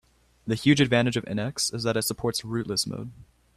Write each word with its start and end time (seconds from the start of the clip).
The 0.47 0.55
huge 0.55 0.81
advantage 0.81 1.15
of 1.15 1.23
NX 1.25 1.71
is 1.75 1.83
that 1.83 1.95
it 1.95 2.01
supports 2.01 2.43
"rootless" 2.43 2.87
mode. 2.87 3.11